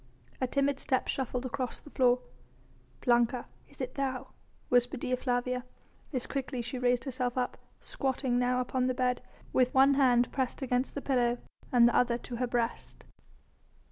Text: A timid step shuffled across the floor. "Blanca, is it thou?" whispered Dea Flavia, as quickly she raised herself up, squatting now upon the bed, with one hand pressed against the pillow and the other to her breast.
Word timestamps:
A 0.41 0.47
timid 0.47 0.79
step 0.79 1.07
shuffled 1.07 1.45
across 1.45 1.79
the 1.79 1.91
floor. 1.91 2.21
"Blanca, 3.05 3.45
is 3.69 3.79
it 3.79 3.93
thou?" 3.93 4.29
whispered 4.67 5.01
Dea 5.01 5.15
Flavia, 5.15 5.63
as 6.11 6.25
quickly 6.25 6.59
she 6.63 6.79
raised 6.79 7.03
herself 7.05 7.37
up, 7.37 7.55
squatting 7.81 8.39
now 8.39 8.61
upon 8.61 8.87
the 8.87 8.95
bed, 8.95 9.21
with 9.53 9.71
one 9.75 9.93
hand 9.93 10.31
pressed 10.31 10.63
against 10.63 10.95
the 10.95 11.01
pillow 11.03 11.37
and 11.71 11.87
the 11.87 11.95
other 11.95 12.17
to 12.17 12.37
her 12.37 12.47
breast. 12.47 13.05